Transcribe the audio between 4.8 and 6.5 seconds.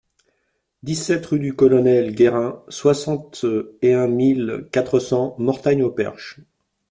cents Mortagne-au-Perche